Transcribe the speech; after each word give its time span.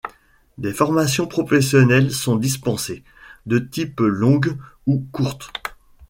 Des 0.57 0.73
formations 0.73 1.27
professionnelles 1.27 2.09
sont 2.09 2.35
dispensées, 2.35 3.03
de 3.45 3.59
type 3.59 3.99
longue 3.99 4.57
ou 4.87 5.05
courte. 5.11 5.51